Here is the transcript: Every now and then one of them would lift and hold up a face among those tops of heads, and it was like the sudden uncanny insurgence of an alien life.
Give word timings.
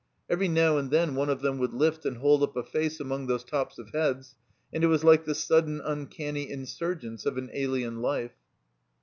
Every 0.27 0.47
now 0.47 0.79
and 0.79 0.89
then 0.89 1.13
one 1.13 1.29
of 1.29 1.41
them 1.43 1.59
would 1.59 1.73
lift 1.75 2.07
and 2.07 2.17
hold 2.17 2.41
up 2.41 2.55
a 2.57 2.63
face 2.63 2.99
among 2.99 3.27
those 3.27 3.43
tops 3.43 3.77
of 3.77 3.91
heads, 3.91 4.35
and 4.73 4.83
it 4.83 4.87
was 4.87 5.03
like 5.03 5.25
the 5.25 5.35
sudden 5.35 5.79
uncanny 5.79 6.49
insurgence 6.49 7.23
of 7.27 7.37
an 7.37 7.51
alien 7.53 8.01
life. 8.01 8.33